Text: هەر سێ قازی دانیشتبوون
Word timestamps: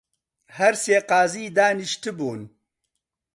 هەر 0.57 0.73
سێ 0.83 0.97
قازی 1.09 1.53
دانیشتبوون 1.57 2.41